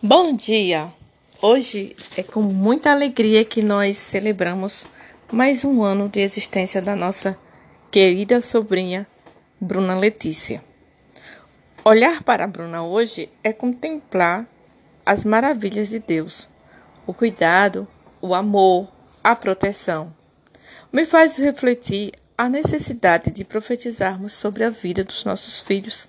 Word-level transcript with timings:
Bom 0.00 0.32
dia! 0.32 0.92
Hoje 1.42 1.96
é 2.16 2.22
com 2.22 2.40
muita 2.40 2.92
alegria 2.92 3.44
que 3.44 3.60
nós 3.60 3.96
celebramos 3.96 4.86
mais 5.32 5.64
um 5.64 5.82
ano 5.82 6.08
de 6.08 6.20
existência 6.20 6.80
da 6.80 6.94
nossa 6.94 7.36
querida 7.90 8.40
sobrinha 8.40 9.08
Bruna 9.60 9.98
Letícia. 9.98 10.62
Olhar 11.84 12.22
para 12.22 12.46
Bruna 12.46 12.84
hoje 12.84 13.28
é 13.42 13.52
contemplar 13.52 14.46
as 15.04 15.24
maravilhas 15.24 15.88
de 15.88 15.98
Deus, 15.98 16.48
o 17.04 17.12
cuidado, 17.12 17.88
o 18.22 18.36
amor, 18.36 18.86
a 19.24 19.34
proteção. 19.34 20.14
Me 20.92 21.04
faz 21.04 21.38
refletir 21.38 22.12
a 22.36 22.48
necessidade 22.48 23.32
de 23.32 23.42
profetizarmos 23.42 24.32
sobre 24.32 24.62
a 24.62 24.70
vida 24.70 25.02
dos 25.02 25.24
nossos 25.24 25.58
filhos 25.58 26.08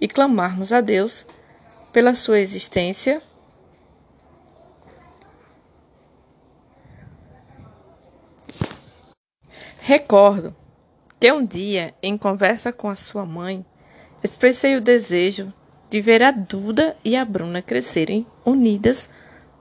e 0.00 0.06
clamarmos 0.06 0.72
a 0.72 0.80
Deus 0.80 1.26
pela 1.94 2.16
sua 2.16 2.40
existência. 2.40 3.22
Recordo 9.78 10.56
que 11.20 11.32
um 11.32 11.46
dia, 11.46 11.94
em 12.02 12.18
conversa 12.18 12.72
com 12.72 12.88
a 12.88 12.96
sua 12.96 13.24
mãe, 13.24 13.64
expressei 14.24 14.74
o 14.74 14.80
desejo 14.80 15.54
de 15.88 16.00
ver 16.00 16.20
a 16.20 16.32
Duda 16.32 16.96
e 17.04 17.14
a 17.14 17.24
Bruna 17.24 17.62
crescerem 17.62 18.26
unidas, 18.44 19.08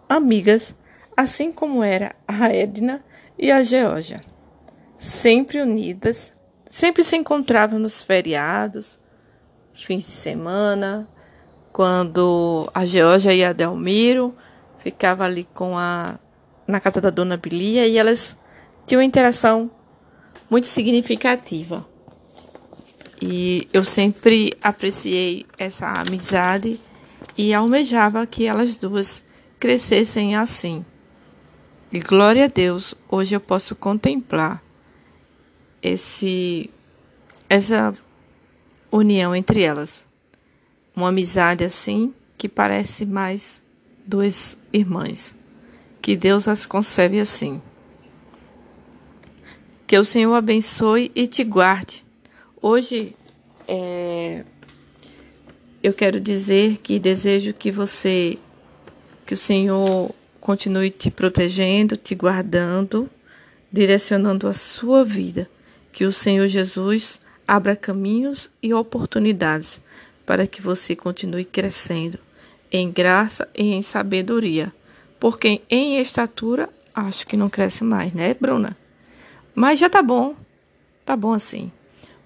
amigas, 0.10 0.74
assim 1.16 1.52
como 1.52 1.84
era 1.84 2.16
a 2.28 2.48
Edna 2.52 3.06
e 3.38 3.52
a 3.52 3.62
Georgia. 3.62 4.22
Sempre 4.98 5.62
unidas, 5.62 6.34
sempre 6.66 7.04
se 7.04 7.16
encontravam 7.16 7.78
nos 7.78 8.02
feriados, 8.02 8.98
fins 9.72 10.04
de 10.04 10.12
semana, 10.12 11.08
quando 11.74 12.70
a 12.74 12.86
Georgia 12.86 13.34
e 13.34 13.44
a 13.44 13.52
Delmiro 13.52 14.34
ficavam 14.78 15.26
ali 15.26 15.46
com 15.54 15.76
a 15.76 16.20
na 16.68 16.80
casa 16.80 17.02
da 17.02 17.10
dona 17.10 17.36
Bilia 17.36 17.88
e 17.88 17.98
elas 17.98 18.38
tinham 18.86 19.02
uma 19.02 19.06
interação 19.06 19.70
muito 20.50 20.68
significativa. 20.68 21.86
E 23.22 23.68
eu 23.74 23.84
sempre 23.84 24.56
apreciei 24.62 25.46
essa 25.58 25.88
amizade 25.88 26.80
e 27.38 27.54
almejava 27.54 28.26
que 28.28 28.46
elas 28.46 28.78
duas 28.78 29.24
crescessem 29.60 30.36
assim. 30.36 30.86
E 31.92 32.00
glória 32.00 32.46
a 32.46 32.48
Deus, 32.48 32.94
hoje 33.10 33.36
eu 33.36 33.40
posso 33.40 33.76
contemplar 33.76 34.64
esse 35.82 36.70
essa 37.50 37.94
união 38.92 39.36
entre 39.36 39.64
elas. 39.64 40.13
Uma 40.96 41.10
amizade 41.10 41.64
assim 41.64 42.14
que 42.38 42.48
parece 42.48 43.06
mais 43.06 43.64
duas 44.06 44.58
irmãs. 44.72 45.34
Que 46.02 46.16
Deus 46.16 46.48
as 46.48 46.66
conserve 46.66 47.20
assim. 47.20 47.62
Que 49.88 49.98
o 49.98 50.06
Senhor 50.06 50.34
abençoe 50.34 51.12
e 51.16 51.28
te 51.28 51.44
guarde. 51.44 52.04
Hoje 52.62 53.16
é, 53.68 54.44
eu 55.82 55.94
quero 55.94 56.20
dizer 56.20 56.78
que 56.78 57.00
desejo 57.00 57.54
que 57.54 57.72
você, 57.72 58.38
que 59.26 59.34
o 59.34 59.38
Senhor 59.38 60.14
continue 60.40 60.90
te 60.92 61.10
protegendo, 61.10 61.96
te 61.96 62.16
guardando, 62.16 63.10
direcionando 63.72 64.48
a 64.48 64.54
sua 64.54 65.04
vida. 65.04 65.50
Que 65.92 66.06
o 66.06 66.12
Senhor 66.12 66.48
Jesus 66.48 67.20
abra 67.48 67.76
caminhos 67.76 68.50
e 68.62 68.74
oportunidades 68.74 69.82
para 70.26 70.48
que 70.48 70.62
você 70.62 70.96
continue 70.96 71.46
crescendo 71.46 72.20
em 72.72 72.92
graça 72.92 73.48
e 73.56 73.74
em 73.74 73.82
sabedoria. 73.82 74.74
Porque 75.20 75.62
em 75.70 76.00
estatura, 76.00 76.70
acho 76.94 77.26
que 77.28 77.38
não 77.38 77.50
cresce 77.50 77.84
mais, 77.84 78.12
né, 78.14 78.34
Bruna? 78.34 78.76
Mas 79.56 79.80
já 79.80 79.90
tá 79.90 80.02
bom. 80.02 80.36
Tá 81.06 81.16
bom 81.16 81.32
assim. 81.32 81.72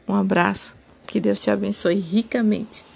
Um 0.08 0.16
abraço. 0.16 0.76
Que 1.06 1.20
Deus 1.20 1.42
te 1.42 1.52
abençoe 1.52 1.96
ricamente. 1.96 2.87